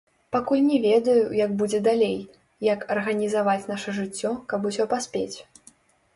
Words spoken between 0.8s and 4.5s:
ведаю, як будзе далей, як арганізаваць наша жыццё,